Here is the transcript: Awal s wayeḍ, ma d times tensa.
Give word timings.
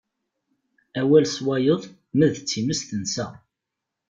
Awal 0.99 1.25
s 1.27 1.35
wayeḍ, 1.45 1.81
ma 2.17 2.27
d 2.33 2.35
times 2.49 2.81
tensa. 2.89 3.27